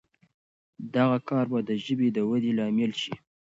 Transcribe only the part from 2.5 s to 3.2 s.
لامل شي.